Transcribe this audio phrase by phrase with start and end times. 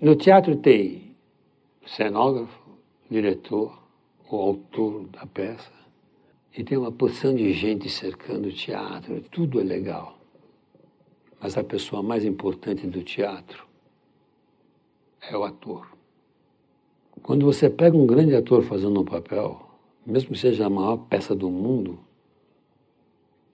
[0.00, 1.14] No teatro tem
[1.84, 2.58] cenógrafo,
[3.10, 3.78] diretor,
[4.30, 5.70] o autor da peça,
[6.56, 10.18] e tem uma porção de gente cercando o teatro, tudo é legal.
[11.38, 13.66] Mas a pessoa mais importante do teatro
[15.20, 15.86] é o ator.
[17.22, 19.68] Quando você pega um grande ator fazendo um papel,
[20.06, 21.98] mesmo que seja a maior peça do mundo,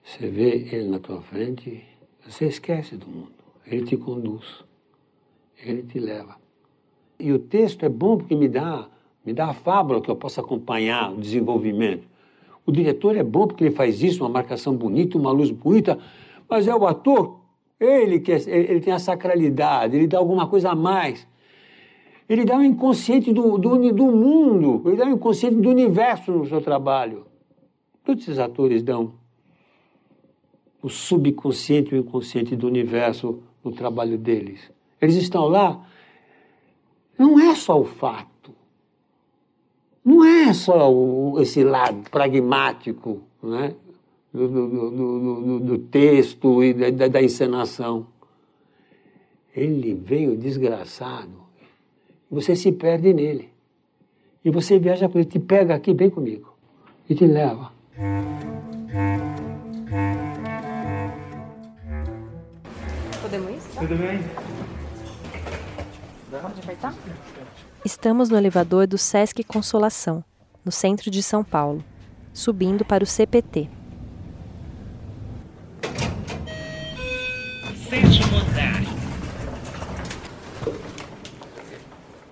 [0.01, 1.83] você vê ele na tua frente,
[2.25, 3.33] você esquece do mundo.
[3.65, 4.63] Ele te conduz,
[5.61, 6.35] ele te leva.
[7.19, 8.87] E o texto é bom porque me dá,
[9.25, 12.07] me dá a fábula que eu possa acompanhar o desenvolvimento.
[12.65, 15.97] O diretor é bom porque ele faz isso, uma marcação bonita, uma luz bonita,
[16.49, 17.39] mas é o ator,
[17.79, 21.27] ele que é, ele tem a sacralidade, ele dá alguma coisa a mais.
[22.27, 25.69] Ele dá o um inconsciente do, do, do mundo, ele dá o um inconsciente do
[25.69, 27.25] universo no seu trabalho.
[28.03, 29.13] Todos esses atores dão
[30.81, 34.71] o subconsciente e o inconsciente do universo no trabalho deles.
[35.01, 35.85] Eles estão lá,
[37.17, 38.53] não é só o fato,
[40.03, 43.75] não é só o, esse lado pragmático né,
[44.33, 48.07] do, do, do, do texto e da, da encenação.
[49.55, 51.47] Ele veio desgraçado
[52.29, 53.49] você se perde nele.
[54.43, 56.53] E você viaja com ele, te pega aqui bem comigo
[57.09, 57.71] e te leva.
[63.21, 63.79] Podemos ir?
[63.79, 64.46] Tudo bem.
[66.29, 66.93] Pode apertar?
[67.85, 70.21] Estamos no elevador do Sesc Consolação,
[70.65, 71.81] no centro de São Paulo,
[72.33, 73.69] subindo para o CPT.
[77.89, 78.81] Sétimo andar.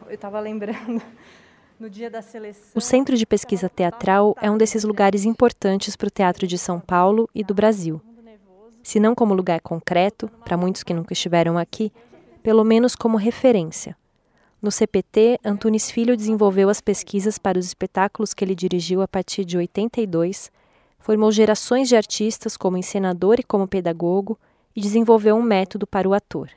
[0.08, 1.02] Eu estava lembrando
[1.80, 2.72] no dia da seleção.
[2.76, 6.82] O Centro de Pesquisa Teatral é um desses lugares importantes para o teatro de São
[6.82, 8.02] Paulo e do Brasil.
[8.84, 11.94] Se não como lugar concreto, para muitos que nunca estiveram aqui,
[12.46, 13.98] pelo menos como referência.
[14.62, 19.44] No CPT, Antunes Filho desenvolveu as pesquisas para os espetáculos que ele dirigiu a partir
[19.44, 20.52] de 82,
[21.00, 24.38] formou gerações de artistas como encenador e como pedagogo
[24.76, 26.52] e desenvolveu um método para o ator.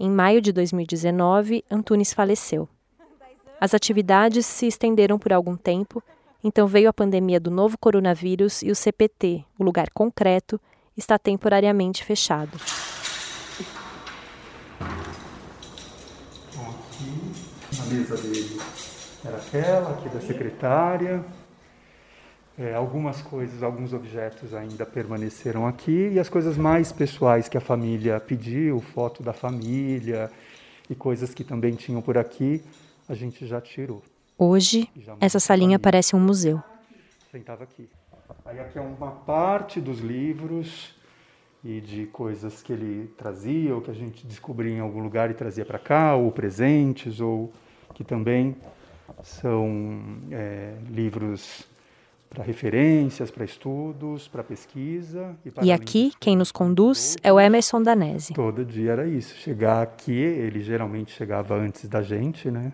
[0.00, 2.66] Em maio de 2019, Antunes faleceu.
[3.60, 6.02] As atividades se estenderam por algum tempo,
[6.42, 10.58] então veio a pandemia do novo coronavírus e o CPT, o lugar concreto,
[10.96, 12.58] está temporariamente fechado.
[17.86, 18.60] Mesa dele
[19.24, 21.24] era aquela, aqui da secretária.
[22.58, 27.60] É, algumas coisas, alguns objetos ainda permaneceram aqui e as coisas mais pessoais que a
[27.60, 30.30] família pediu, foto da família
[30.88, 32.62] e coisas que também tinham por aqui,
[33.08, 34.02] a gente já tirou.
[34.38, 34.88] Hoje,
[35.20, 36.62] essa salinha parece um museu.
[37.30, 37.88] Sentava aqui.
[38.44, 40.94] Aí aqui é uma parte dos livros
[41.62, 45.34] e de coisas que ele trazia ou que a gente descobria em algum lugar e
[45.34, 47.52] trazia para cá, ou presentes, ou
[47.96, 48.54] que também
[49.22, 49.98] são
[50.30, 51.66] é, livros
[52.28, 55.34] para referências, para estudos, para pesquisa.
[55.42, 58.34] E, e aqui, quem nos conduz é o Emerson Danese.
[58.34, 59.34] Todo dia era isso.
[59.36, 62.70] Chegar aqui, ele geralmente chegava antes da gente, né?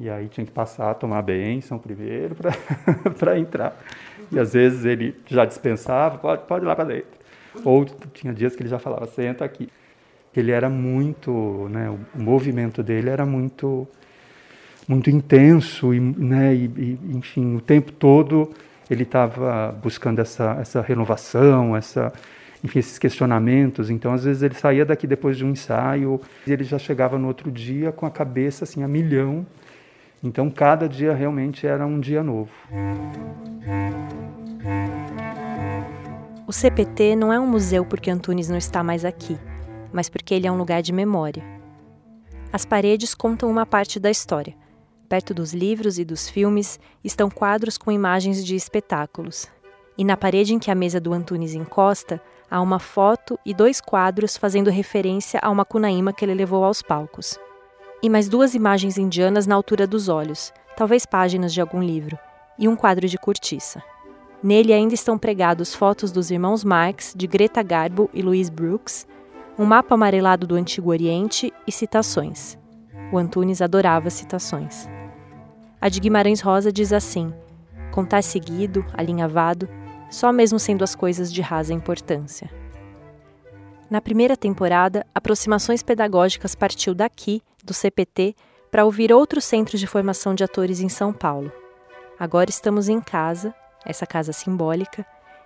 [0.00, 2.34] E aí tinha que passar, tomar a benção primeiro
[3.16, 3.80] para entrar.
[4.32, 7.20] E às vezes ele já dispensava, pode, pode ir lá para dentro.
[7.64, 9.68] Ou tinha dias que ele já falava, senta aqui.
[10.34, 13.86] Ele era muito, né, o movimento dele era muito
[14.86, 18.50] muito intenso e, né, e, e enfim, o tempo todo
[18.90, 22.12] ele estava buscando essa, essa renovação, essa,
[22.62, 23.88] enfim, esses questionamentos.
[23.88, 27.26] Então, às vezes ele saía daqui depois de um ensaio e ele já chegava no
[27.26, 29.46] outro dia com a cabeça assim a milhão.
[30.22, 32.50] Então, cada dia realmente era um dia novo.
[36.46, 39.38] O CPT não é um museu porque Antunes não está mais aqui,
[39.92, 41.42] mas porque ele é um lugar de memória.
[42.52, 44.54] As paredes contam uma parte da história
[45.14, 49.46] Perto dos livros e dos filmes estão quadros com imagens de espetáculos.
[49.96, 52.20] E na parede em que a mesa do Antunes encosta,
[52.50, 56.82] há uma foto e dois quadros fazendo referência a uma cunaíma que ele levou aos
[56.82, 57.38] palcos.
[58.02, 62.18] E mais duas imagens indianas na altura dos olhos, talvez páginas de algum livro,
[62.58, 63.80] e um quadro de cortiça.
[64.42, 69.06] Nele ainda estão pregados fotos dos irmãos Marx, de Greta Garbo e Louise Brooks,
[69.56, 72.58] um mapa amarelado do Antigo Oriente e citações.
[73.12, 74.92] O Antunes adorava citações.
[75.84, 77.30] A de Guimarães Rosa diz assim:
[77.92, 79.68] contar seguido, alinhavado,
[80.10, 82.50] só mesmo sendo as coisas de rasa importância.
[83.90, 88.34] Na primeira temporada, Aproximações Pedagógicas partiu daqui, do CPT,
[88.70, 91.52] para ouvir outros centros de formação de atores em São Paulo.
[92.18, 93.54] Agora estamos em casa,
[93.84, 95.04] essa casa simbólica,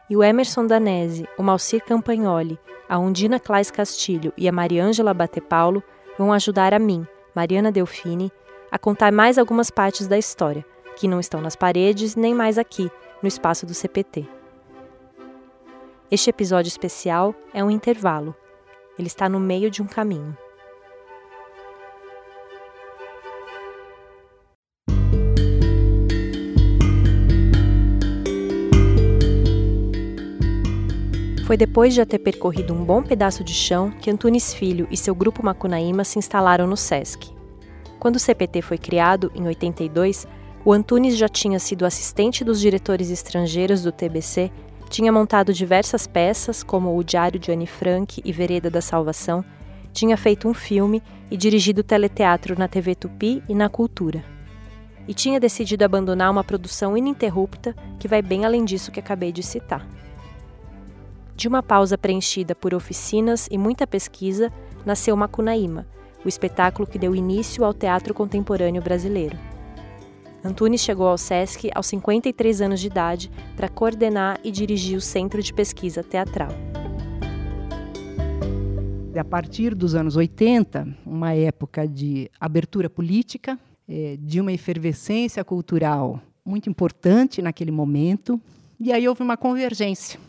[0.08, 5.82] e o Emerson Danese, o Malcir Campagnoli, a Undina Claes Castilho e a Mariângela Batepaulo
[6.16, 7.04] vão ajudar a mim,
[7.34, 8.30] Mariana Delfini,
[8.70, 10.64] a contar mais algumas partes da história,
[10.96, 12.90] que não estão nas paredes nem mais aqui,
[13.22, 14.26] no espaço do CPT.
[16.10, 18.34] Este episódio especial é um intervalo.
[18.98, 20.36] Ele está no meio de um caminho.
[31.46, 34.96] Foi depois de já ter percorrido um bom pedaço de chão que Antunes Filho e
[34.98, 37.37] seu grupo Macunaíma se instalaram no SESC.
[37.98, 40.26] Quando o CPT foi criado, em 82,
[40.64, 44.50] o Antunes já tinha sido assistente dos diretores estrangeiros do TBC,
[44.88, 49.44] tinha montado diversas peças, como O Diário de Anne Frank e Vereda da Salvação,
[49.92, 54.24] tinha feito um filme e dirigido teleteatro na TV Tupi e na Cultura.
[55.06, 59.42] E tinha decidido abandonar uma produção ininterrupta que vai bem além disso que acabei de
[59.42, 59.86] citar.
[61.34, 64.52] De uma pausa preenchida por oficinas e muita pesquisa,
[64.84, 65.86] nasceu Macunaíma,
[66.24, 69.36] o espetáculo que deu início ao teatro contemporâneo brasileiro.
[70.44, 75.42] Antunes chegou ao SESC aos 53 anos de idade para coordenar e dirigir o Centro
[75.42, 76.50] de Pesquisa Teatral.
[79.18, 86.22] A partir dos anos 80, uma época de abertura política, é, de uma efervescência cultural
[86.44, 88.40] muito importante naquele momento,
[88.78, 90.20] e aí houve uma convergência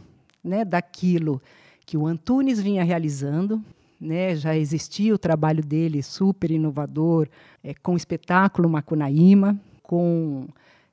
[0.43, 1.39] né, daquilo
[1.85, 3.63] que o Antunes vinha realizando.
[3.99, 7.27] Né, já existia o trabalho dele super inovador
[7.61, 10.47] é, com o espetáculo Macunaíma, com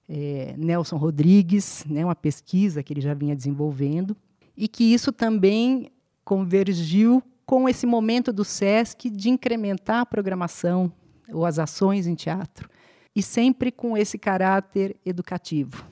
[0.08, 4.16] é, Nelson Rodrigues, né, uma pesquisa que ele já vinha desenvolvendo,
[4.56, 5.90] e que isso também
[6.24, 10.92] convergiu com esse momento do SESC de incrementar a programação
[11.32, 12.68] ou as ações em teatro,
[13.14, 15.84] e sempre com esse caráter educativo.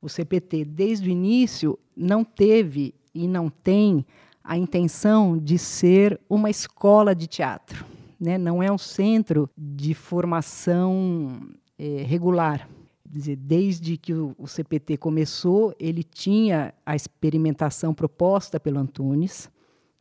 [0.00, 4.06] O CPT, desde o início, não teve e não tem
[4.44, 7.84] a intenção de ser uma escola de teatro.
[8.20, 8.38] Né?
[8.38, 11.40] Não é um centro de formação
[11.78, 12.68] é, regular.
[13.04, 19.50] Desde que o, o CPT começou, ele tinha a experimentação proposta pelo Antunes,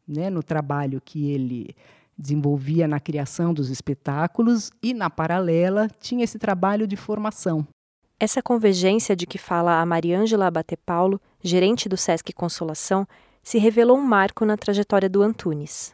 [0.08, 1.76] né, no trabalho que ele
[2.18, 7.68] desenvolvia na criação dos espetáculos e, na paralela, tinha esse trabalho de formação.
[8.20, 13.08] Essa convergência de que fala a Mariângela Abate Paulo, gerente do Sesc Consolação,
[13.44, 15.94] se revelou um marco na trajetória do Antunes.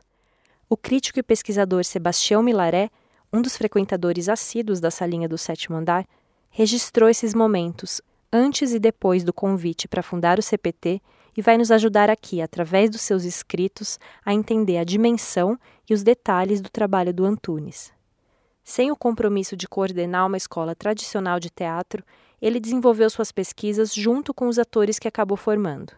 [0.70, 2.90] O crítico e pesquisador Sebastião Milaré,
[3.32, 6.06] um dos frequentadores assíduos da salinha do sétimo andar,
[6.50, 8.02] registrou esses momentos
[8.32, 11.02] antes e depois do convite para fundar o CPT
[11.36, 15.58] e vai nos ajudar aqui, através dos seus escritos, a entender a dimensão
[15.90, 17.94] e os detalhes do trabalho do Antunes.
[18.64, 22.04] Sem o compromisso de coordenar uma escola tradicional de teatro,
[22.42, 25.94] ele desenvolveu suas pesquisas junto com os atores que acabou formando.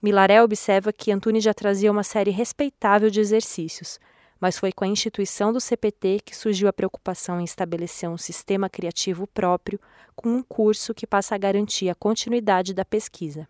[0.00, 3.98] Milaré observa que Antunes já trazia uma série respeitável de exercícios,
[4.40, 8.70] mas foi com a instituição do CPT que surgiu a preocupação em estabelecer um sistema
[8.70, 9.80] criativo próprio,
[10.14, 13.48] com um curso que passa a garantir a continuidade da pesquisa.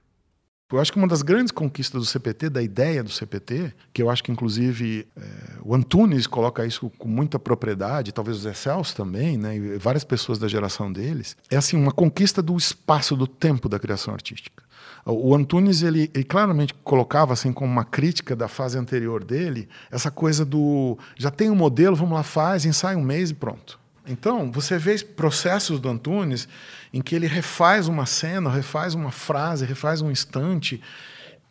[0.71, 4.11] Eu acho que uma das grandes conquistas do CPT, da ideia do CPT, que eu
[4.11, 5.23] acho que inclusive é,
[5.63, 10.05] o Antunes coloca isso com muita propriedade, talvez o Zé Celso também, né, e várias
[10.05, 14.63] pessoas da geração deles, é assim uma conquista do espaço, do tempo da criação artística.
[15.11, 20.11] O Antunes ele, ele, claramente colocava assim como uma crítica da fase anterior dele essa
[20.11, 23.81] coisa do já tem um modelo, vamos lá faz, ensaia um mês e pronto.
[24.07, 26.47] Então, você vê processos do Antunes
[26.93, 30.81] em que ele refaz uma cena, refaz uma frase, refaz um instante,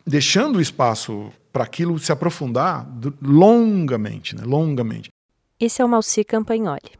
[0.06, 2.86] deixando o espaço para aquilo se aprofundar
[3.20, 4.42] longamente, né?
[4.44, 5.10] longamente.
[5.58, 6.92] Esse é o Malcir Campagnoli.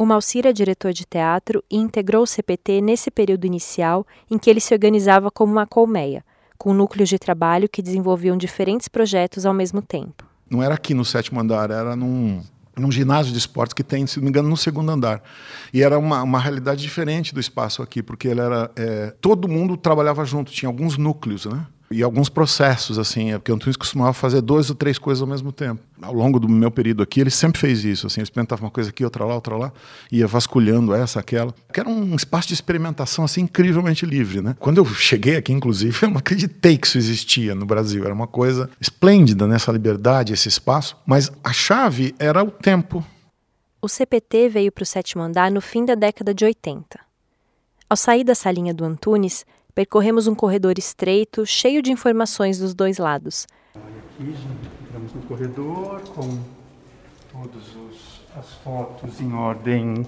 [0.00, 4.48] O Malcir é diretor de teatro e integrou o CPT nesse período inicial em que
[4.48, 6.24] ele se organizava como uma colmeia,
[6.56, 10.24] com núcleos de trabalho que desenvolviam diferentes projetos ao mesmo tempo.
[10.48, 12.42] Não era aqui no sétimo andar, era num
[12.78, 15.22] num ginásio de esportes que tem, se não me engano, no segundo andar.
[15.70, 19.76] E era uma, uma realidade diferente do espaço aqui, porque ele era é, todo mundo
[19.76, 21.66] trabalhava junto, tinha alguns núcleos, né?
[21.92, 25.26] E alguns processos, assim, é porque o Antunes costumava fazer duas ou três coisas ao
[25.26, 25.82] mesmo tempo.
[26.00, 28.90] Ao longo do meu período aqui, ele sempre fez isso, assim, ele experimentava uma coisa
[28.90, 29.72] aqui, outra lá, outra lá,
[30.10, 34.54] ia vasculhando essa, aquela, que era um espaço de experimentação, assim, incrivelmente livre, né?
[34.60, 38.28] Quando eu cheguei aqui, inclusive, eu não acreditei que isso existia no Brasil, era uma
[38.28, 43.04] coisa esplêndida nessa liberdade, esse espaço, mas a chave era o tempo.
[43.82, 47.00] O CPT veio para o sétimo andar no fim da década de 80.
[47.88, 52.98] Ao sair da salinha do Antunes, Percorremos um corredor estreito, cheio de informações dos dois
[52.98, 53.46] lados.
[53.74, 56.38] Aqui já entramos no corredor com
[57.32, 57.64] todas
[58.36, 60.06] as fotos em ordem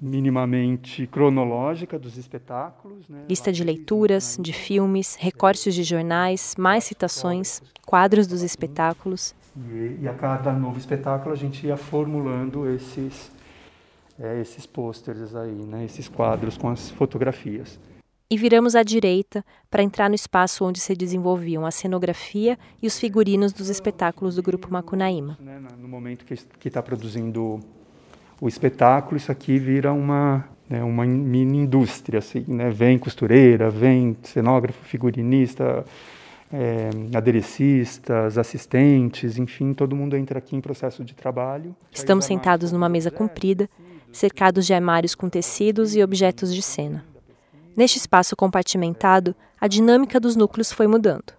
[0.00, 3.08] minimamente cronológica dos espetáculos.
[3.08, 3.24] Né?
[3.28, 9.34] Lista de leituras, de filmes, recortes de jornais, mais citações, quadros dos espetáculos.
[9.56, 13.32] E, e a cada novo espetáculo a gente ia formulando esses,
[14.20, 17.78] é, esses pôsteres aí, né, esses quadros com as fotografias.
[18.28, 22.98] E viramos à direita para entrar no espaço onde se desenvolviam a cenografia e os
[22.98, 25.38] figurinos dos espetáculos do grupo Macunaíma.
[25.40, 27.60] Né, no momento que está produzindo
[28.40, 32.18] o espetáculo, isso aqui vira uma, né, uma mini indústria.
[32.18, 32.68] Assim, né?
[32.68, 35.84] Vem costureira, vem cenógrafo, figurinista,
[36.52, 41.76] é, aderecistas, assistentes, enfim, todo mundo entra aqui em processo de trabalho.
[41.92, 43.70] Estamos sentados numa mesa comprida,
[44.12, 47.04] cercados de armários com tecidos e objetos de cena.
[47.76, 51.34] Neste espaço compartimentado, a dinâmica dos núcleos foi mudando.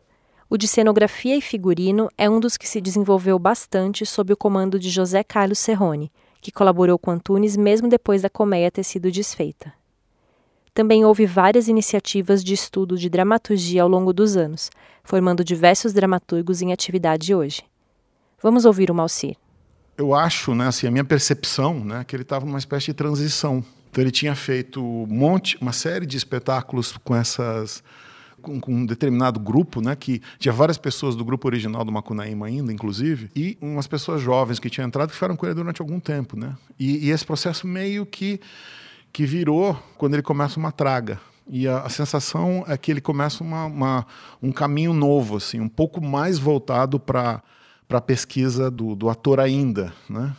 [0.48, 4.80] O de cenografia e figurino é um dos que se desenvolveu bastante sob o comando
[4.80, 9.74] de José Carlos Serrone, que colaborou com Antunes mesmo depois da colmeia ter sido desfeita.
[10.76, 14.70] Também houve várias iniciativas de estudo de dramaturgia ao longo dos anos,
[15.04, 17.64] formando diversos dramaturgos em atividade hoje.
[18.42, 19.36] Vamos ouvir o Malcir.
[19.98, 23.66] Eu acho, né, assim, a minha percepção, né, que ele estava numa espécie de transição
[23.98, 27.84] então ele tinha feito um monte, uma série de espetáculos com essas
[28.40, 32.46] com, com, um determinado grupo, né, que tinha várias pessoas do grupo original do Macunaíma
[32.46, 36.00] ainda, inclusive, e umas pessoas jovens que tinham entrado que ficaram com ele durante algum
[36.00, 36.56] tempo, né?
[36.78, 38.40] E, e esse processo meio que
[39.12, 41.20] que virou quando ele começa uma traga.
[41.50, 44.06] E a, a sensação é que ele começa uma, uma,
[44.44, 47.42] um caminho novo, assim, um pouco mais voltado para
[47.88, 50.36] para a pesquisa do, do ator ainda, né?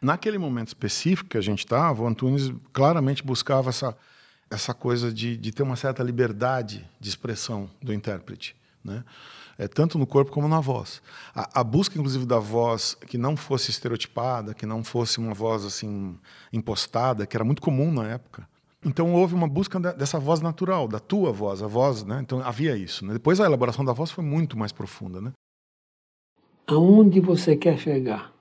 [0.00, 3.96] Naquele momento específico que a gente estava, o Antunes claramente buscava essa,
[4.48, 9.04] essa coisa de, de ter uma certa liberdade de expressão do intérprete, né?
[9.60, 11.02] É, tanto no corpo como na voz.
[11.34, 15.64] A, a, busca, inclusive, da voz que não fosse estereotipada, que não fosse uma voz
[15.64, 16.16] assim
[16.52, 18.48] impostada, que era muito comum na época.
[18.84, 22.20] Então houve uma busca dessa voz natural, da tua voz, a voz, né?
[22.22, 23.04] Então havia isso.
[23.04, 23.14] Né?
[23.14, 25.32] Depois a elaboração da voz foi muito mais profunda, né?
[26.68, 28.32] Aonde você quer chegar?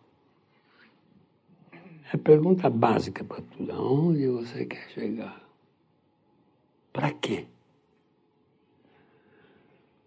[2.12, 3.72] É a pergunta básica para tudo.
[3.72, 5.42] Aonde você quer chegar?
[6.94, 7.46] Para quê?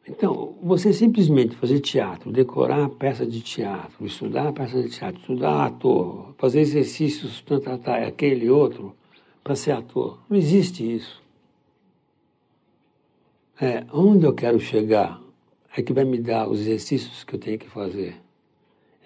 [0.09, 6.35] Então, você simplesmente fazer teatro, decorar peça de teatro, estudar peça de teatro, estudar ator,
[6.37, 8.97] fazer exercícios, tanto aquele outro,
[9.45, 10.19] para ser ator.
[10.29, 11.23] Não existe isso.
[13.61, 15.21] É, onde eu quero chegar
[15.77, 18.17] é que vai me dar os exercícios que eu tenho que fazer.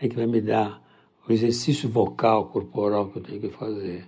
[0.01, 0.84] É que vai me dar
[1.29, 4.07] o exercício vocal, corporal que eu tenho que fazer.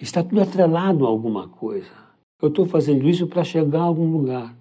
[0.00, 1.90] Está tudo atrelado a alguma coisa.
[2.40, 4.54] Eu estou fazendo isso para chegar a algum lugar.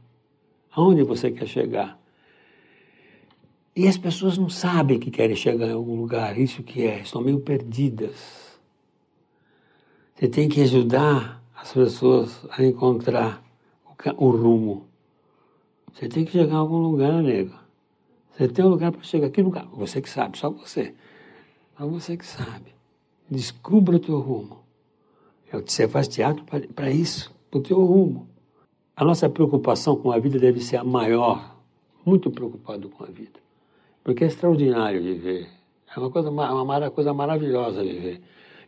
[0.72, 2.00] Aonde você quer chegar?
[3.75, 6.38] E as pessoas não sabem que querem chegar em algum lugar.
[6.38, 8.60] Isso que é, estão meio perdidas.
[10.15, 13.43] Você tem que ajudar as pessoas a encontrar
[14.17, 14.86] o, rumo.
[15.91, 17.62] Você tem que chegar a algum lugar, nego.
[18.35, 19.29] Você tem um lugar para chegar.
[19.29, 19.67] Que lugar?
[19.73, 20.93] Você que sabe, só você.
[21.77, 22.73] Só você que sabe.
[23.29, 24.63] Descubra o teu rumo.
[25.65, 28.27] Você faz teatro para isso, para o teu rumo.
[28.95, 31.55] A nossa preocupação com a vida deve ser a maior.
[32.05, 33.39] Muito preocupado com a vida.
[34.03, 35.47] Porque é extraordinário viver.
[35.95, 38.21] É uma coisa, uma, uma coisa maravilhosa viver.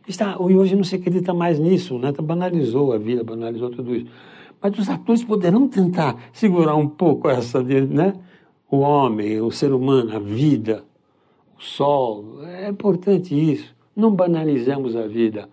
[0.06, 2.12] Está, e hoje não se acredita mais nisso, né?
[2.12, 4.06] banalizou a vida, banalizou tudo isso.
[4.62, 8.14] Mas os atores poderão tentar segurar um pouco essa, né?
[8.70, 10.84] O homem, o ser humano, a vida,
[11.56, 12.42] o sol.
[12.44, 13.74] É importante isso.
[13.94, 15.48] Não banalizemos a vida.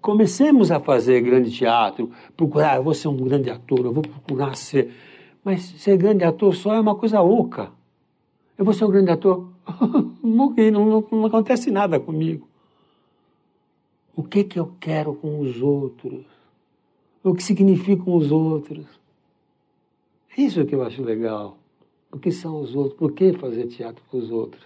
[0.00, 4.54] Comecemos a fazer grande teatro, procurar, eu vou ser um grande ator, eu vou procurar
[4.54, 4.92] ser.
[5.42, 7.72] Mas ser grande ator só é uma coisa oca.
[8.56, 9.48] Eu vou ser um grande ator.
[10.22, 12.48] Morri, não, não, não acontece nada comigo.
[14.14, 16.24] O que, que eu quero com os outros?
[17.22, 18.86] O que significam os outros?
[20.36, 21.56] Isso que eu acho legal.
[22.14, 22.96] O que são os outros?
[22.96, 24.62] Por que fazer teatro para os outros?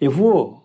[0.00, 0.62] Eu vou,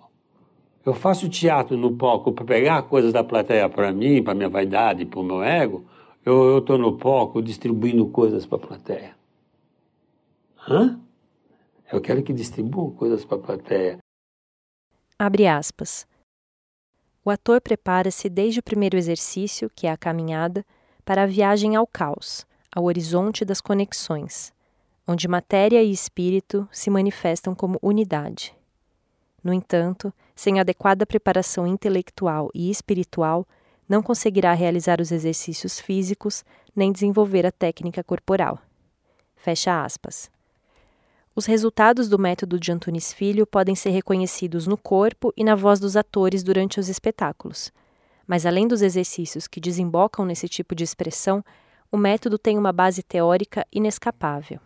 [0.85, 5.03] eu faço teatro no palco para pegar coisas da plateia para mim, para minha vaidade,
[5.03, 5.83] para o meu ego.
[6.23, 9.15] Eu estou no palco distribuindo coisas para a plateia.
[10.69, 10.99] Hã?
[11.91, 13.97] Eu quero que distribuam coisas para a plateia.
[15.17, 16.07] Abre aspas.
[17.25, 20.63] O ator prepara-se desde o primeiro exercício, que é a caminhada,
[21.03, 24.53] para a viagem ao caos, ao horizonte das conexões,
[25.09, 28.55] onde matéria e espírito se manifestam como unidade.
[29.43, 33.43] No entanto, sem adequada preparação intelectual e espiritual,
[33.87, 38.59] não conseguirá realizar os exercícios físicos nem desenvolver a técnica corporal.
[39.35, 40.29] Fecha aspas.
[41.35, 45.79] Os resultados do método de Antunes Filho podem ser reconhecidos no corpo e na voz
[45.79, 47.71] dos atores durante os espetáculos.
[48.27, 51.43] Mas além dos exercícios que desembocam nesse tipo de expressão,
[51.91, 54.59] o método tem uma base teórica inescapável.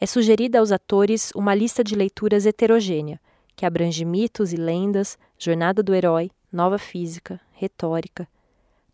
[0.00, 3.20] É sugerida aos atores uma lista de leituras heterogênea,
[3.54, 8.26] que abrange mitos e lendas, jornada do herói, nova física, retórica,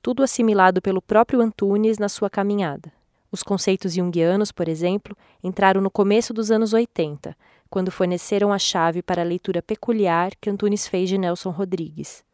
[0.03, 2.93] tudo assimilado pelo próprio Antunes na sua caminhada.
[3.31, 7.37] Os conceitos junguianos, por exemplo, entraram no começo dos anos 80,
[7.71, 12.25] quando forneceram a chave para a leitura peculiar que Antunes fez de Nelson Rodrigues.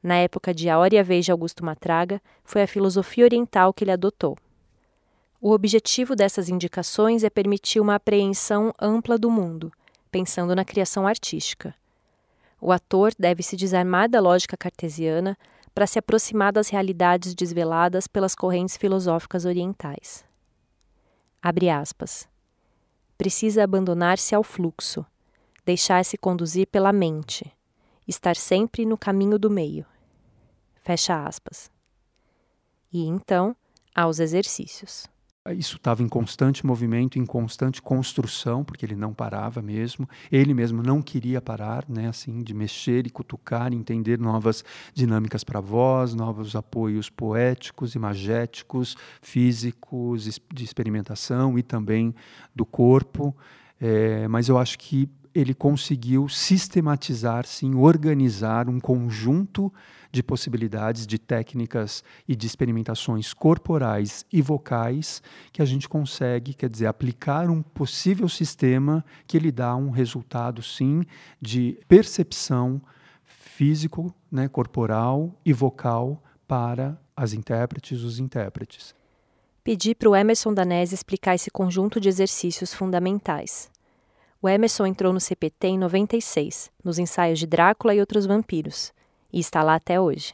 [0.00, 3.72] Na época de A Hora e a Vez de Augusto Matraga, foi a filosofia oriental
[3.72, 4.38] que ele adotou.
[5.40, 9.72] O objetivo dessas indicações é permitir uma apreensão ampla do mundo,
[10.10, 11.72] pensando na criação artística.
[12.60, 15.38] O ator deve se desarmar da lógica cartesiana
[15.72, 20.24] para se aproximar das realidades desveladas pelas correntes filosóficas orientais.
[21.40, 22.28] Abre aspas.
[23.16, 25.06] Precisa abandonar-se ao fluxo,
[25.64, 27.48] deixar-se conduzir pela mente,
[28.08, 29.86] estar sempre no caminho do meio.
[30.82, 31.70] Fecha aspas.
[32.92, 33.54] E então,
[33.94, 35.06] aos exercícios
[35.54, 40.08] isso estava em constante movimento, em constante construção, porque ele não parava mesmo.
[40.30, 44.64] Ele mesmo não queria parar, né, assim, de mexer e cutucar, entender novas
[44.94, 52.14] dinâmicas para a voz, novos apoios poéticos, imagéticos, físicos, de experimentação e também
[52.54, 53.36] do corpo.
[53.80, 55.08] É, mas eu acho que
[55.38, 59.72] ele conseguiu sistematizar, sim, organizar um conjunto
[60.10, 66.68] de possibilidades, de técnicas e de experimentações corporais e vocais que a gente consegue, quer
[66.68, 71.04] dizer, aplicar um possível sistema que ele dá um resultado, sim,
[71.40, 72.82] de percepção
[73.24, 78.94] físico, né, corporal e vocal para as intérpretes, os intérpretes.
[79.62, 83.70] Pedi para o Emerson Danese explicar esse conjunto de exercícios fundamentais.
[84.40, 88.92] O Emerson entrou no CPT em 96, nos ensaios de Drácula e outros vampiros,
[89.32, 90.32] e está lá até hoje.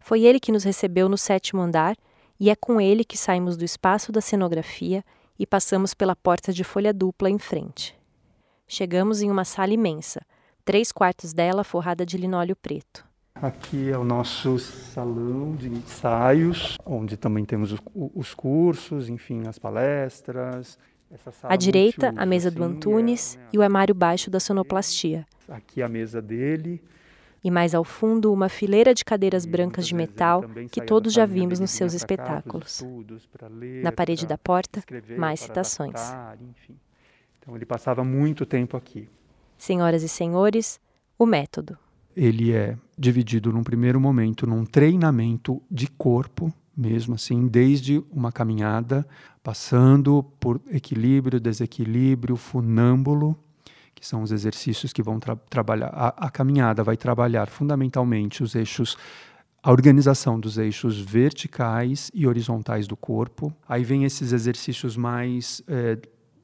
[0.00, 1.96] Foi ele que nos recebeu no sétimo andar
[2.38, 5.04] e é com ele que saímos do espaço da cenografia
[5.38, 7.96] e passamos pela porta de folha dupla em frente.
[8.66, 10.20] Chegamos em uma sala imensa,
[10.64, 13.06] três quartos dela forrada de linóleo preto.
[13.36, 20.76] Aqui é o nosso salão de ensaios, onde também temos os cursos, enfim, as palestras.
[21.42, 25.26] À direita, a mesa do assim, Antunes é, e o armário baixo da sonoplastia.
[25.48, 26.82] Aqui a mesa dele,
[27.46, 31.60] e mais ao fundo uma fileira de cadeiras brancas de metal que todos já vimos
[31.60, 32.84] nos seus espetáculos.
[33.82, 34.82] Na parede da porta,
[35.16, 35.94] mais citações.
[37.38, 39.08] Então ele passava muito tempo aqui.
[39.56, 40.80] Senhoras e senhores,
[41.16, 41.78] o método.
[42.16, 49.06] Ele é dividido num primeiro momento num treinamento de corpo, mesmo assim, desde uma caminhada,
[49.42, 53.38] passando por equilíbrio, desequilíbrio, funâmbulo,
[53.94, 55.88] que são os exercícios que vão tra trabalhar.
[55.94, 58.96] A, a caminhada vai trabalhar fundamentalmente os eixos
[59.62, 63.52] a organização dos eixos verticais e horizontais do corpo.
[63.68, 65.98] Aí vem esses exercícios mais é,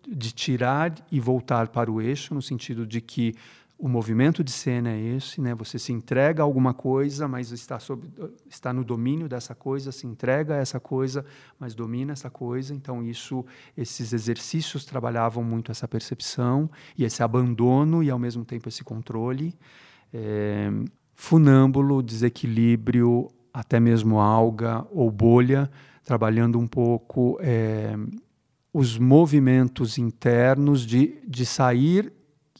[0.08, 3.36] de tirar e voltar para o eixo, no sentido de que
[3.82, 5.56] o movimento de cena é esse, né?
[5.56, 8.06] Você se entrega a alguma coisa, mas está, sob,
[8.48, 11.26] está no domínio dessa coisa, se entrega a essa coisa,
[11.58, 12.72] mas domina essa coisa.
[12.72, 13.44] Então isso,
[13.76, 19.52] esses exercícios trabalhavam muito essa percepção e esse abandono e ao mesmo tempo esse controle.
[20.14, 20.70] É,
[21.16, 25.68] funâmbulo, desequilíbrio, até mesmo alga ou bolha,
[26.04, 27.96] trabalhando um pouco é,
[28.72, 32.12] os movimentos internos de, de sair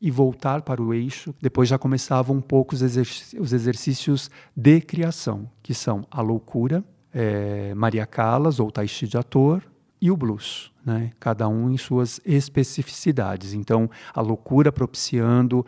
[0.02, 1.32] e voltar para o eixo.
[1.40, 6.84] Depois já começavam um pouco os, exerc os exercícios de criação, que são a loucura,
[7.14, 9.62] é, Maria Callas ou Tai Chi de ator
[10.00, 11.12] e o blues, né?
[11.20, 13.54] cada um em suas especificidades.
[13.54, 15.64] Então, a loucura propiciando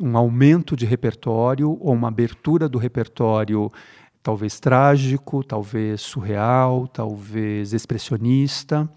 [0.00, 3.70] um aumento de repertório ou uma abertura do repertório
[4.20, 8.90] talvez trágico, talvez surreal, talvez expressionista.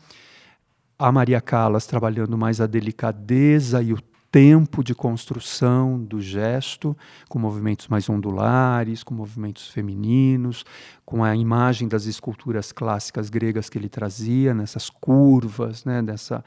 [0.98, 4.00] A Maria Callas trabalhando mais a delicadeza e o
[4.34, 6.98] tempo de construção do gesto,
[7.30, 10.66] com movimentos mais ondulares, com movimentos femininos,
[11.06, 16.44] com a imagem das esculturas clássicas gregas que ele trazia, nessas curvas, né, dessa,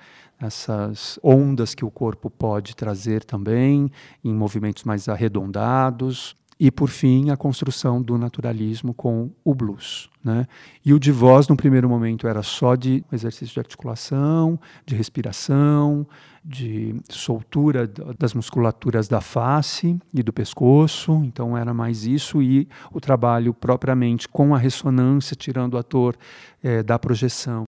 [1.22, 3.88] ondas que o corpo pode trazer também,
[4.24, 6.34] em movimentos mais arredondados.
[6.58, 10.08] E, por fim, a construção do naturalismo com o blues.
[10.24, 10.46] Né?
[10.84, 16.06] E o de voz, no primeiro momento, era só de exercício de articulação, de respiração,
[16.42, 23.00] de soltura das musculaturas da face e do pescoço, então era mais isso, e o
[23.00, 26.16] trabalho propriamente com a ressonância, tirando o ator
[26.62, 27.64] é, da projeção.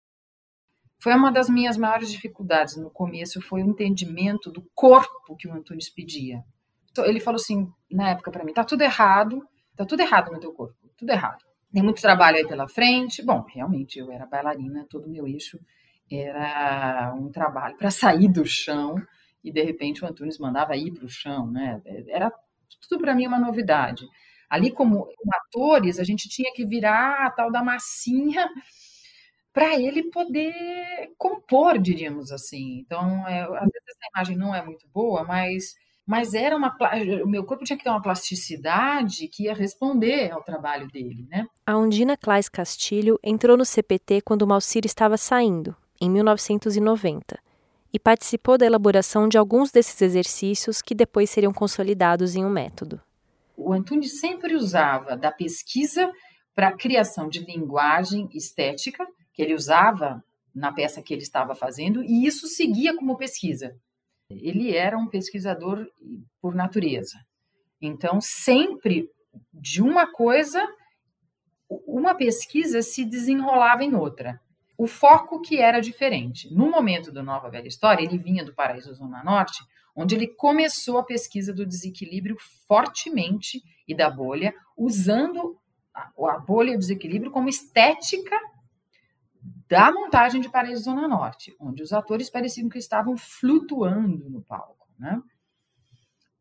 [1.03, 5.53] Foi uma das minhas maiores dificuldades no começo, foi o entendimento do corpo que o
[5.53, 6.43] Antunes pedia.
[6.99, 9.43] Ele falou assim, na época para mim, tá tudo errado,
[9.77, 11.45] tá tudo errado no teu corpo, tudo errado.
[11.73, 13.23] Tem muito trabalho aí pela frente.
[13.25, 15.59] Bom, realmente, eu era bailarina, todo o meu eixo
[16.11, 18.97] Era um trabalho para sair do chão
[19.43, 21.81] e de repente o Antunes mandava ir para o chão, né?
[22.09, 22.31] Era
[22.89, 24.07] tudo para mim uma novidade.
[24.51, 28.47] Ali como atores, a gente tinha que virar a tal da massinha
[29.53, 32.79] para ele poder compor, diríamos assim.
[32.79, 35.75] Então, é, às vezes a imagem não é muito boa, mas
[36.07, 36.77] mas era uma
[37.25, 41.47] o meu corpo tinha que ter uma plasticidade que ia responder ao trabalho dele, né?
[41.65, 47.39] A Undina Claes Castilho entrou no CPT quando o Malcir estava saindo, em 1990,
[47.93, 53.01] e participou da elaboração de alguns desses exercícios que depois seriam consolidados em um método.
[53.57, 56.11] O Antunes sempre usava da pesquisa
[56.55, 60.23] para a criação de linguagem estética, que ele usava
[60.55, 63.75] na peça que ele estava fazendo, e isso seguia como pesquisa
[64.41, 65.87] ele era um pesquisador
[66.41, 67.19] por natureza.
[67.81, 69.09] Então, sempre
[69.53, 70.67] de uma coisa,
[71.87, 74.41] uma pesquisa se desenrolava em outra.
[74.77, 76.53] O foco que era diferente.
[76.53, 79.63] No momento do Nova Velha História, ele vinha do Paraíso Zona Norte,
[79.95, 85.57] onde ele começou a pesquisa do desequilíbrio fortemente e da bolha, usando
[85.95, 88.39] a bolha e o desequilíbrio como estética
[89.73, 94.87] da montagem de Paris Zona Norte, onde os atores pareciam que estavam flutuando no palco.
[94.99, 95.19] Né?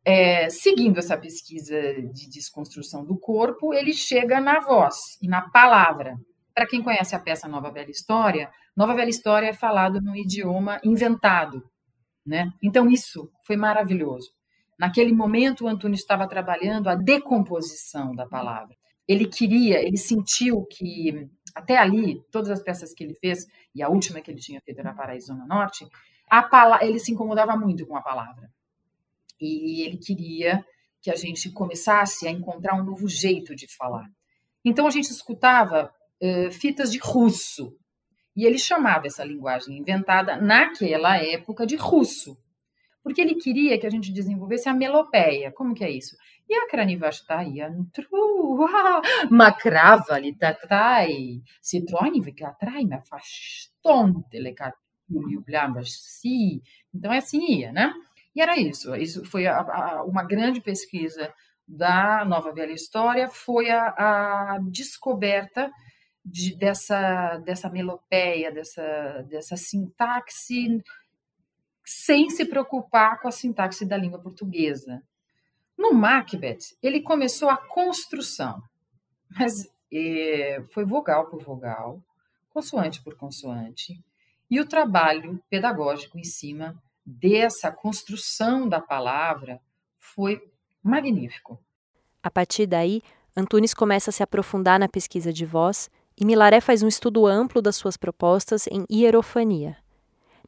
[0.04, 1.80] É, seguindo essa pesquisa
[2.12, 6.18] de desconstrução do corpo, ele chega na voz e na palavra.
[6.54, 10.78] Para quem conhece a peça Nova Velha História, Nova Velha História é falado no idioma
[10.84, 11.64] inventado.
[12.26, 12.52] Né?
[12.62, 14.28] Então, isso foi maravilhoso.
[14.78, 18.76] Naquele momento, o Antônio estava trabalhando a decomposição da palavra.
[19.06, 23.88] Ele queria, ele sentiu que até ali, todas as peças que ele fez, e a
[23.88, 25.86] última que ele tinha feito era Paraíso Zona Norte,
[26.30, 28.50] a ele se incomodava muito com a palavra.
[29.40, 30.64] E ele queria
[31.00, 34.08] que a gente começasse a encontrar um novo jeito de falar.
[34.64, 37.76] Então a gente escutava uh, fitas de russo.
[38.34, 42.38] E ele chamava essa linguagem inventada naquela época de russo.
[43.02, 45.50] Porque ele queria que a gente desenvolvesse a melopeia.
[45.50, 46.16] Como que é isso?
[46.50, 52.88] Yakranivashtayantrua, Makravalitatrai, Citronivicatraim,
[55.84, 56.62] si.
[56.94, 57.92] Então, é assim ia, né?
[58.34, 58.94] E era isso.
[58.94, 61.32] Isso foi a, a, uma grande pesquisa
[61.66, 65.70] da Nova Velha História, foi a, a descoberta
[66.24, 70.82] de, dessa, dessa melopeia, dessa, dessa sintaxe,
[71.84, 75.02] sem se preocupar com a sintaxe da língua portuguesa.
[75.76, 78.62] No Macbeth, ele começou a construção,
[79.30, 82.02] mas é, foi vogal por vogal,
[82.50, 84.00] consoante por consoante,
[84.50, 89.60] e o trabalho pedagógico em cima dessa construção da palavra
[89.98, 90.40] foi
[90.82, 91.58] magnífico.
[92.22, 93.02] A partir daí,
[93.36, 95.90] Antunes começa a se aprofundar na pesquisa de voz
[96.20, 99.81] e Milaré faz um estudo amplo das suas propostas em hierofania.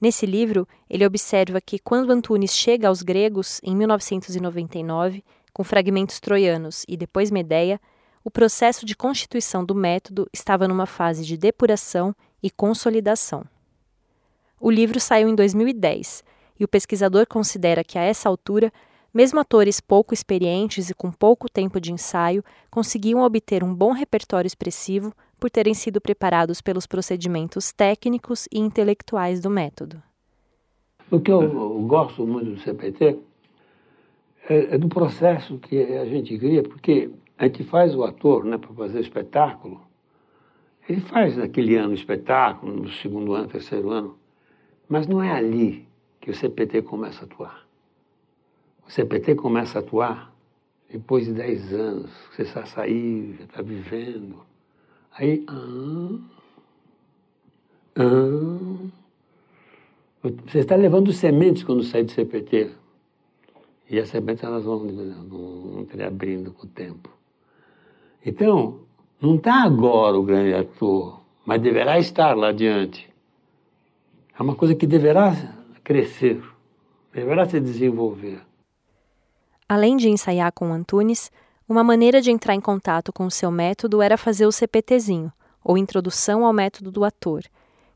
[0.00, 6.84] Nesse livro, ele observa que quando Antunes chega aos gregos, em 1999, com fragmentos troianos
[6.88, 7.80] e depois Medeia,
[8.24, 13.44] o processo de constituição do método estava numa fase de depuração e consolidação.
[14.60, 16.24] O livro saiu em 2010
[16.58, 18.72] e o pesquisador considera que a essa altura,
[19.12, 24.46] mesmo atores pouco experientes e com pouco tempo de ensaio conseguiam obter um bom repertório
[24.46, 30.02] expressivo por terem sido preparados pelos procedimentos técnicos e intelectuais do método.
[31.10, 33.18] O que eu gosto muito do CPT
[34.48, 38.58] é, é do processo que a gente cria, porque a gente faz o ator né,
[38.58, 39.80] para fazer o espetáculo,
[40.88, 44.18] ele faz naquele ano o espetáculo, no segundo ano, terceiro ano,
[44.88, 45.88] mas não é ali
[46.20, 47.66] que o CPT começa a atuar.
[48.86, 50.34] O CPT começa a atuar
[50.90, 54.44] depois de 10 anos, você já saiu, já está vivendo,
[55.16, 56.18] Aí, ah,
[57.96, 58.88] ah,
[60.46, 62.72] você está levando sementes quando sai do CPT.
[63.88, 64.78] E as sementes elas vão,
[65.28, 67.10] vão abrindo com o tempo.
[68.24, 68.80] Então,
[69.20, 73.08] não está agora o grande ator, mas deverá estar lá adiante.
[74.36, 75.32] É uma coisa que deverá
[75.84, 76.42] crescer,
[77.12, 78.40] deverá se desenvolver.
[79.68, 81.30] Além de ensaiar com Antunes,
[81.68, 85.78] uma maneira de entrar em contato com o seu método era fazer o CPTzinho, ou
[85.78, 87.42] Introdução ao Método do Ator,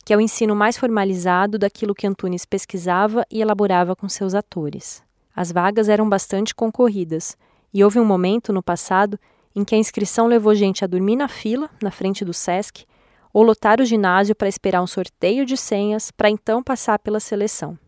[0.05, 5.03] que é o ensino mais formalizado daquilo que Antunes pesquisava e elaborava com seus atores.
[5.37, 7.37] As vagas eram bastante concorridas,
[7.73, 9.21] e houve um momento no passado
[9.55, 12.87] em que a inscrição levou gente a dormir na fila, na frente do SESC,
[13.35, 17.79] ou lotar o ginásio para esperar um sorteio de senhas para então passar pela seleção.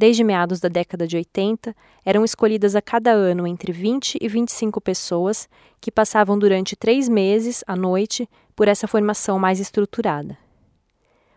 [0.00, 4.80] Desde meados da década de 80, eram escolhidas a cada ano entre 20 e 25
[4.80, 5.46] pessoas
[5.78, 10.38] que passavam durante três meses, à noite, por essa formação mais estruturada.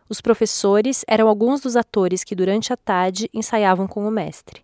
[0.07, 4.63] Os professores eram alguns dos atores que durante a tarde ensaiavam com o mestre.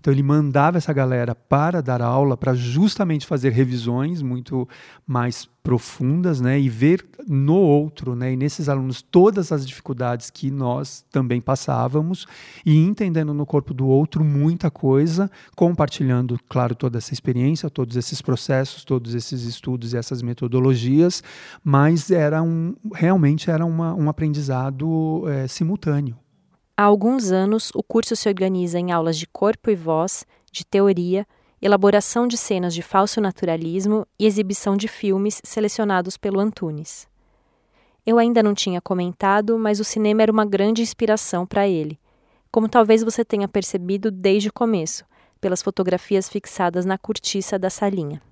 [0.00, 4.66] Então ele mandava essa galera para dar aula, para justamente fazer revisões muito
[5.06, 10.50] mais profundas, né, e ver no outro, né, e nesses alunos todas as dificuldades que
[10.50, 12.26] nós também passávamos
[12.64, 18.22] e entendendo no corpo do outro muita coisa, compartilhando, claro, toda essa experiência, todos esses
[18.22, 21.22] processos, todos esses estudos e essas metodologias,
[21.62, 26.16] mas era um realmente era uma, um aprendizado é, simultâneo.
[26.80, 31.26] Há alguns anos, o curso se organiza em aulas de corpo e voz, de teoria,
[31.60, 37.06] elaboração de cenas de falso naturalismo e exibição de filmes selecionados pelo Antunes.
[38.06, 42.00] Eu ainda não tinha comentado, mas o cinema era uma grande inspiração para ele,
[42.50, 45.04] como talvez você tenha percebido desde o começo,
[45.38, 48.22] pelas fotografias fixadas na cortiça da salinha.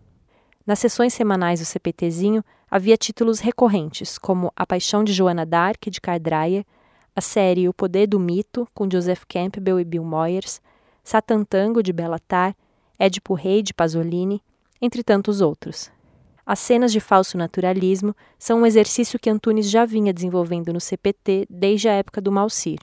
[0.67, 6.01] Nas sessões semanais do CPTzinho havia títulos recorrentes, como A Paixão de Joana d'Arc, de
[6.01, 6.65] Cardrayer,
[7.19, 10.61] a série O Poder do Mito, com Joseph Campbell e Bill Moyers,
[11.03, 12.55] Satan Tango, de Bellatar,
[12.97, 14.41] Édipo Rei, de Pasolini,
[14.81, 15.91] entre tantos outros.
[16.47, 21.49] As cenas de falso naturalismo são um exercício que Antunes já vinha desenvolvendo no CPT
[21.51, 22.79] desde a época do Malcir.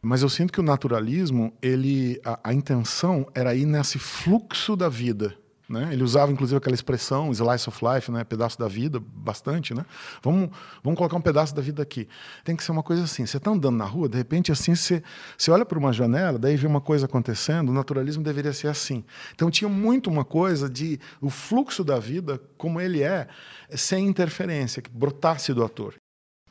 [0.00, 4.88] Mas eu sinto que o naturalismo, ele, a, a intenção era ir nesse fluxo da
[4.88, 5.36] vida,
[5.68, 5.90] né?
[5.92, 8.22] Ele usava, inclusive, aquela expressão slice of life, né?
[8.22, 9.72] pedaço da vida, bastante.
[9.72, 9.84] Né?
[10.22, 10.50] Vamos,
[10.82, 12.06] vamos colocar um pedaço da vida aqui.
[12.44, 13.24] Tem que ser uma coisa assim.
[13.24, 15.02] Você está andando na rua, de repente, assim, você,
[15.36, 19.04] você olha para uma janela, daí vê uma coisa acontecendo, o naturalismo deveria ser assim.
[19.34, 23.26] Então, tinha muito uma coisa de o fluxo da vida, como ele é,
[23.70, 25.94] sem interferência, que brotasse do ator.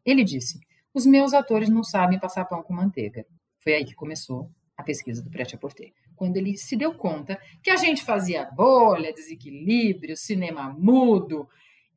[0.03, 0.59] Ele disse:
[0.93, 3.25] Os meus atores não sabem passar pão com manteiga.
[3.59, 7.75] Foi aí que começou a pesquisa do Prêt-à-Porter quando ele se deu conta que a
[7.75, 11.47] gente fazia bolha, desequilíbrio, cinema mudo,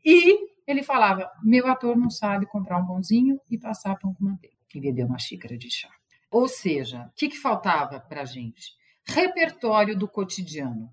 [0.05, 4.57] e ele falava: meu ator não sabe comprar um pãozinho e passar pão com manteiga
[4.75, 5.89] e beber uma xícara de chá.
[6.31, 8.75] Ou seja, o que, que faltava para a gente?
[9.07, 10.91] Repertório do cotidiano.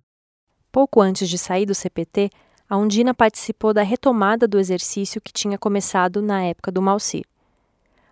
[0.71, 2.29] Pouco antes de sair do CPT,
[2.69, 7.25] a Undina participou da retomada do exercício que tinha começado na época do Malcir.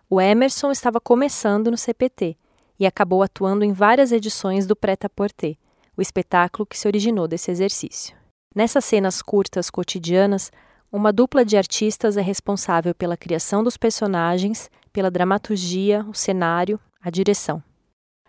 [0.09, 2.37] O Emerson estava começando no CPT
[2.81, 5.55] e acabou atuando em várias edições do Prêt-à-Porter,
[5.95, 8.17] o espetáculo que se originou desse exercício.
[8.55, 10.51] Nessas cenas curtas cotidianas,
[10.91, 17.11] uma dupla de artistas é responsável pela criação dos personagens, pela dramaturgia, o cenário, a
[17.11, 17.63] direção.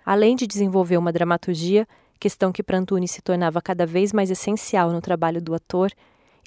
[0.04, 1.88] Além de desenvolver uma dramaturgia,
[2.20, 5.90] questão que para Antunes se tornava cada vez mais essencial no trabalho do ator,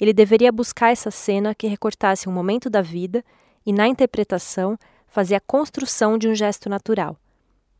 [0.00, 3.24] ele deveria buscar essa cena que recortasse um momento da vida
[3.66, 7.18] e, na interpretação, fazer a construção de um gesto natural,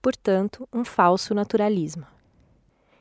[0.01, 2.07] portanto, um falso naturalismo.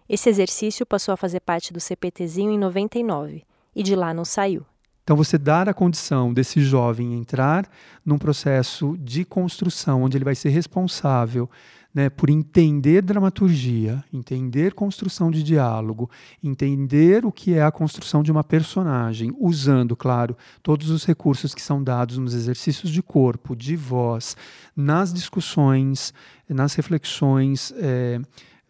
[0.08, 3.43] Esse exercício passou a fazer parte do CPTzinho em 99
[3.75, 4.65] e de lá não saiu.
[5.03, 7.69] Então, você dar a condição desse jovem entrar
[8.03, 11.49] num processo de construção, onde ele vai ser responsável
[11.95, 16.12] né, por entender dramaturgia, entender construção de diálogo,
[16.43, 21.62] entender o que é a construção de uma personagem, usando, claro, todos os recursos que
[21.62, 24.36] são dados nos exercícios de corpo, de voz,
[24.75, 26.13] nas discussões,
[26.49, 27.73] nas reflexões.
[27.77, 28.19] É,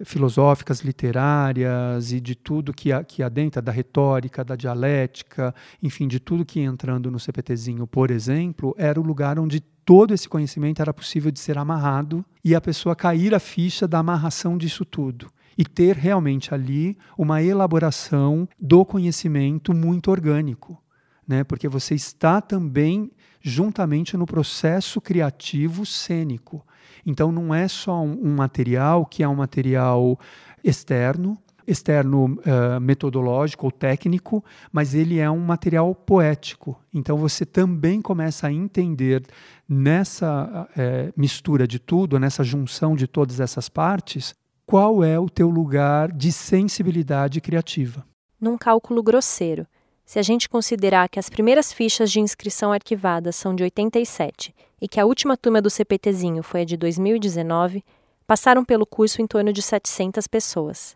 [0.04, 6.20] filosóficas, literárias e de tudo que, a, que adentra, da retórica, da dialética, enfim, de
[6.20, 10.94] tudo que entrando no CPTzinho, por exemplo, era o lugar onde todo esse conhecimento era
[10.94, 15.64] possível de ser amarrado e a pessoa cair a ficha da amarração disso tudo e
[15.64, 20.82] ter realmente ali uma elaboração do conhecimento muito orgânico,
[21.26, 21.44] né?
[21.44, 26.66] Porque você está também juntamente no processo criativo cênico.
[27.06, 30.20] Então não é só um, material que é um material
[30.64, 31.38] externo,
[31.68, 36.80] externo uh, metodológico ou técnico, mas ele é um material poético.
[36.94, 39.24] Então você também começa a entender
[39.70, 44.34] nessa uh, mistura de tudo, nessa junção de todas essas partes,
[44.66, 48.04] qual é o teu lugar de sensibilidade criativa.
[48.42, 49.68] Num cálculo grosseiro,
[50.06, 54.88] se a gente considerar que as primeiras fichas de inscrição arquivadas são de 87 e
[54.88, 57.84] que a última turma do CPTzinho foi a de 2019,
[58.28, 60.96] passaram pelo curso em torno de 700 pessoas.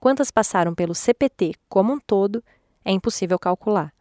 [0.00, 2.42] Quantas passaram pelo CPT como um todo
[2.84, 3.92] é impossível calcular.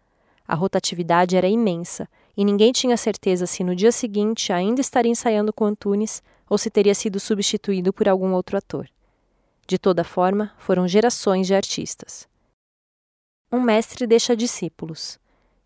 [0.47, 5.53] A rotatividade era imensa e ninguém tinha certeza se no dia seguinte ainda estaria ensaiando
[5.53, 8.87] com Antunes ou se teria sido substituído por algum outro ator.
[9.67, 12.27] De toda forma, foram gerações de artistas.
[13.55, 15.17] Um mestre deixa discípulos.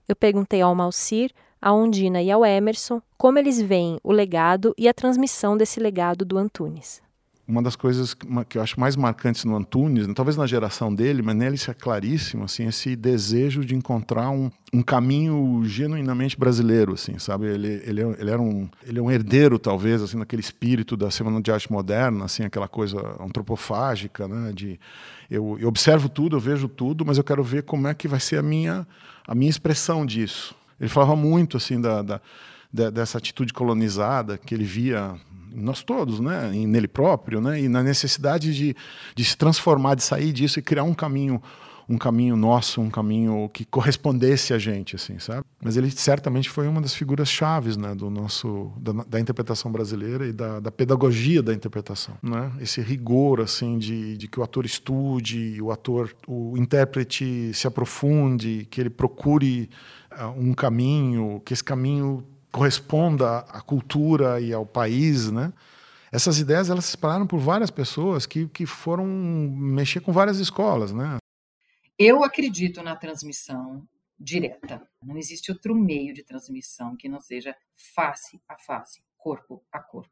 [0.08, 4.88] Eu perguntei ao Malcir, à Ondina e ao Emerson como eles veem o legado e
[4.88, 7.02] a transmissão desse legado do Antunes.
[7.50, 8.14] Uma das coisas
[8.48, 11.74] que eu acho mais marcantes no Antunes, talvez na geração dele, mas nele isso é
[11.74, 17.48] claríssimo, assim, esse desejo de encontrar um, um caminho genuinamente brasileiro, assim, sabe?
[17.48, 21.10] Ele, ele, é, ele era um, ele é um herdeiro, talvez, assim, daquele espírito da
[21.10, 24.52] Semana de Arte Moderna, assim, aquela coisa antropofágica, né?
[24.54, 24.80] De
[25.28, 28.20] eu, eu observo tudo, eu vejo tudo, mas eu quero ver como é que vai
[28.20, 28.88] ser a minha
[29.28, 30.56] a minha expressão disso.
[30.80, 32.22] Ele falava muito assim da, da
[32.72, 35.16] dessa atitude colonizada que ele via
[35.54, 38.76] nós todos, né, nele próprio, né, e na necessidade de,
[39.16, 41.42] de se transformar, de sair disso e criar um caminho
[41.90, 45.44] um caminho nosso, um caminho que correspondesse a gente, assim, sabe?
[45.60, 50.28] Mas ele certamente foi uma das figuras chaves, né, do nosso da, da interpretação brasileira
[50.28, 52.52] e da, da, pedagogia da interpretação, né?
[52.62, 58.68] Esse rigor, assim, de, de que o ator estude, o ator, o intérprete se aprofunde,
[58.70, 59.68] que ele procure
[60.12, 65.54] uh, um caminho, que esse caminho corresponda à cultura e ao país, né?
[66.12, 70.92] Essas ideias elas se espalharam por várias pessoas que, que foram mexer com várias escolas,
[70.92, 71.18] né?
[71.98, 73.88] Eu acredito na transmissão
[74.20, 74.88] direta.
[75.04, 77.56] Não existe outro meio de transmissão que não seja
[77.96, 80.12] face a face, corpo a corpo.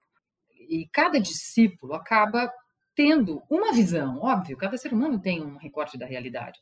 [0.69, 2.51] E cada discípulo acaba
[2.95, 6.59] tendo uma visão, óbvio, cada ser humano tem um recorte da realidade.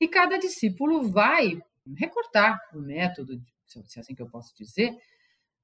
[0.00, 1.60] E cada discípulo vai
[1.96, 4.96] recortar o método se é assim que eu posso dizer,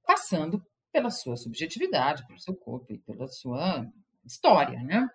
[0.06, 3.86] passando pela sua subjetividade, pelo seu corpo e pela sua
[4.24, 5.08] história, né?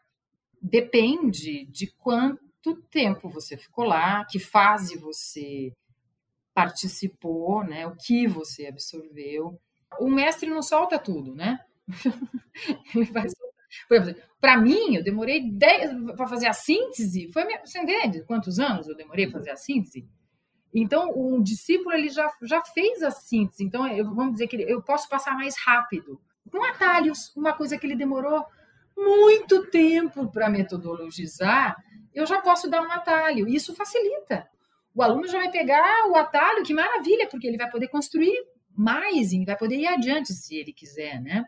[0.61, 5.73] Depende de quanto tempo você ficou lá, que fase você
[6.53, 7.87] participou, né?
[7.87, 9.59] O que você absorveu.
[9.99, 11.59] O mestre não solta tudo, né?
[12.93, 13.27] Ele vai
[14.39, 17.31] para mim, eu demorei 10 para fazer a síntese.
[17.31, 20.07] Foi você entende quantos anos eu demorei para fazer a síntese?
[20.73, 23.63] Então, um discípulo ele já, já fez a síntese.
[23.63, 26.19] Então, eu, vamos dizer que ele, eu posso passar mais rápido.
[26.51, 28.45] Com atalhos, uma coisa que ele demorou
[28.95, 31.81] muito tempo para metodologizar,
[32.13, 33.47] eu já posso dar um atalho.
[33.47, 34.47] Isso facilita.
[34.93, 38.35] O aluno já vai pegar o atalho, que maravilha, porque ele vai poder construir
[38.75, 41.45] mais e vai poder ir adiante se ele quiser, né?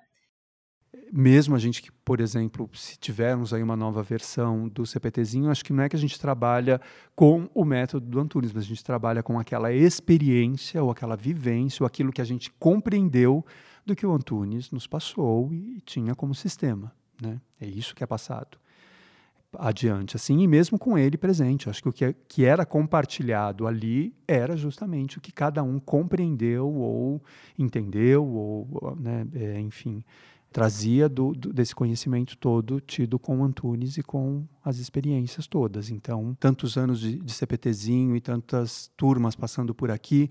[1.12, 5.63] Mesmo a gente que, por exemplo, se tivermos aí uma nova versão do CPTzinho, acho
[5.63, 6.80] que não é que a gente trabalha
[7.15, 11.84] com o método do Antunes, mas a gente trabalha com aquela experiência ou aquela vivência
[11.84, 13.45] ou aquilo que a gente compreendeu
[13.86, 17.39] do que o Antunes nos passou e tinha como sistema, né?
[17.60, 18.58] É isso que é passado
[19.58, 21.69] adiante, assim, e mesmo com ele presente.
[21.69, 25.80] Acho que o que, é, que era compartilhado ali era justamente o que cada um
[25.80, 27.21] compreendeu ou
[27.58, 30.04] entendeu, ou, né, é, enfim,
[30.51, 35.89] trazia do, do, desse conhecimento todo tido com Antunes e com as experiências todas.
[35.89, 40.29] Então, tantos anos de, de CPTzinho e tantas turmas passando por aqui,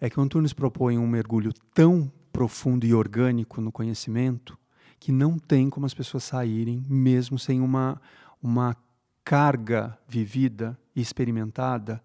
[0.00, 4.58] é que o Antunes propõe um mergulho tão profundo e orgânico no conhecimento
[4.98, 8.00] que não tem como as pessoas saírem mesmo sem uma,
[8.42, 8.76] uma
[9.24, 12.02] carga vivida e experimentada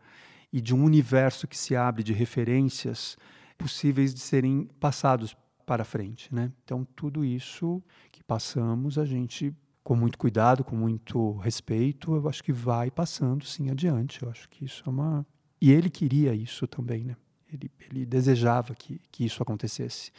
[0.51, 3.17] e de um universo que se abre de referências
[3.57, 5.35] possíveis de serem passados
[5.65, 6.51] para frente, né?
[6.63, 12.43] Então tudo isso que passamos a gente com muito cuidado, com muito respeito, eu acho
[12.43, 14.23] que vai passando sim adiante.
[14.23, 15.25] Eu acho que isso é uma
[15.61, 17.15] e ele queria isso também, né?
[17.51, 20.11] Ele, ele desejava que, que isso acontecesse,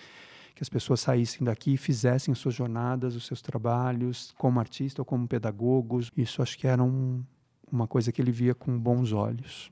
[0.54, 5.02] que as pessoas saíssem daqui e fizessem as suas jornadas, os seus trabalhos como artista
[5.02, 6.10] ou como pedagogos.
[6.16, 7.22] Isso acho que era um,
[7.70, 9.70] uma coisa que ele via com bons olhos.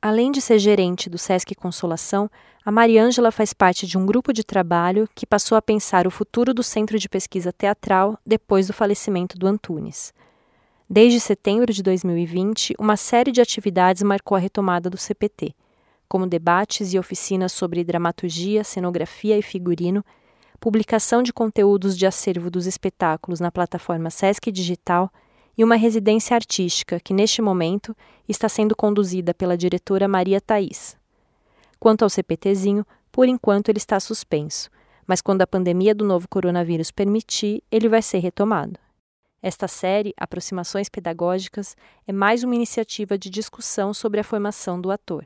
[0.00, 2.30] Além de ser gerente do SESC Consolação,
[2.64, 6.54] a Mariângela faz parte de um grupo de trabalho que passou a pensar o futuro
[6.54, 10.14] do Centro de Pesquisa Teatral depois do falecimento do Antunes.
[10.88, 15.52] Desde setembro de 2020, uma série de atividades marcou a retomada do CPT,
[16.08, 20.04] como debates e oficinas sobre dramaturgia, cenografia e figurino,
[20.60, 25.10] publicação de conteúdos de acervo dos espetáculos na plataforma SESC Digital
[25.58, 27.94] e uma residência artística que, neste momento,
[28.28, 30.96] está sendo conduzida pela diretora Maria Thais.
[31.80, 34.70] Quanto ao CPTzinho, por enquanto ele está suspenso,
[35.04, 38.78] mas quando a pandemia do novo coronavírus permitir, ele vai ser retomado.
[39.42, 45.24] Esta série, Aproximações Pedagógicas, é mais uma iniciativa de discussão sobre a formação do ator.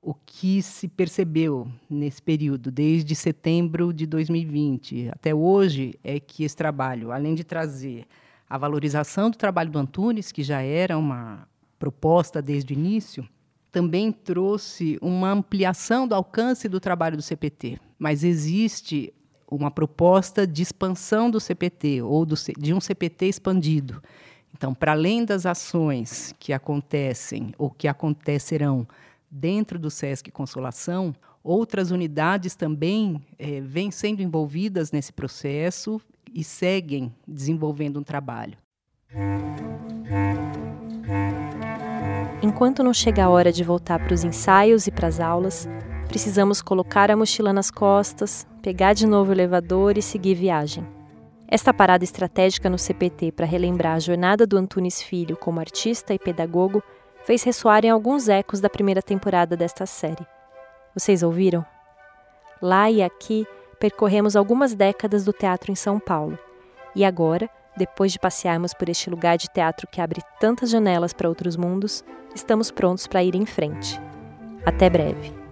[0.00, 6.56] O que se percebeu nesse período, desde setembro de 2020 até hoje, é que esse
[6.56, 8.06] trabalho, além de trazer
[8.48, 13.28] a valorização do trabalho do Antunes, que já era uma proposta desde o início,
[13.70, 17.80] também trouxe uma ampliação do alcance do trabalho do CPT.
[17.98, 19.12] Mas existe
[19.50, 24.02] uma proposta de expansão do CPT, ou do, de um CPT expandido.
[24.56, 28.86] Então, para além das ações que acontecem ou que acontecerão
[29.28, 36.00] dentro do SESC Consolação, outras unidades também é, vêm sendo envolvidas nesse processo
[36.34, 38.58] e seguem desenvolvendo um trabalho.
[42.42, 45.68] Enquanto não chega a hora de voltar para os ensaios e para as aulas,
[46.08, 50.86] precisamos colocar a mochila nas costas, pegar de novo o elevador e seguir viagem.
[51.46, 56.18] Esta parada estratégica no CPT para relembrar a jornada do Antunes Filho como artista e
[56.18, 56.82] pedagogo
[57.24, 60.26] fez ressoar em alguns ecos da primeira temporada desta série.
[60.94, 61.64] Vocês ouviram?
[62.60, 66.38] Lá e aqui percorremos algumas décadas do teatro em São Paulo.
[66.94, 71.28] E agora, depois de passearmos por este lugar de teatro que abre tantas janelas para
[71.28, 72.04] outros mundos,
[72.34, 74.00] estamos prontos para ir em frente.
[74.64, 75.44] Até breve.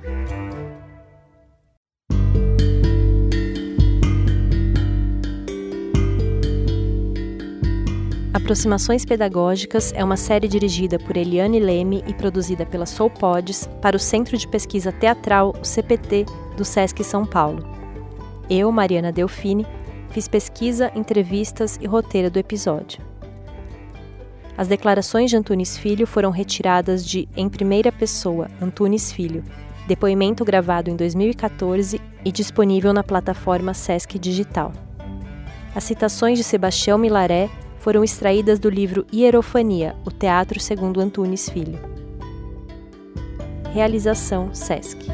[8.32, 13.96] Aproximações Pedagógicas é uma série dirigida por Eliane Leme e produzida pela Soul Pods para
[13.96, 17.81] o Centro de Pesquisa Teatral, o CPT, do SESC São Paulo.
[18.48, 19.66] Eu, Mariana Delfini,
[20.10, 23.00] fiz pesquisa, entrevistas e roteiro do episódio.
[24.56, 29.42] As declarações de Antunes Filho foram retiradas de Em Primeira Pessoa, Antunes Filho,
[29.86, 34.72] depoimento gravado em 2014 e disponível na plataforma Sesc Digital.
[35.74, 41.78] As citações de Sebastião Milaré foram extraídas do livro Hierofania, o Teatro segundo Antunes Filho.
[43.72, 45.06] Realização SESC.